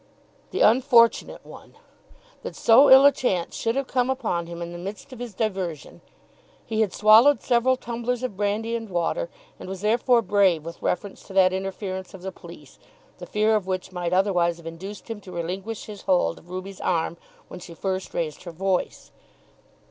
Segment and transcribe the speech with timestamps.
[0.49, 1.75] The unfortunate one!
[2.41, 5.35] That so ill a chance should have come upon him in the midst of his
[5.35, 6.01] diversion!
[6.65, 9.29] He had swallowed several tumblers of brandy and water,
[9.59, 12.79] and was therefore brave with reference to that interference of the police,
[13.19, 16.81] the fear of which might otherwise have induced him to relinquish his hold of Ruby's
[16.81, 17.15] arm
[17.47, 19.11] when she first raised her voice.